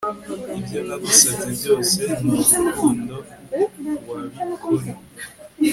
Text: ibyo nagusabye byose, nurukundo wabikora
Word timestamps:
ibyo 0.59 0.79
nagusabye 0.87 1.49
byose, 1.59 1.99
nurukundo 2.23 3.15
wabikora 4.07 4.85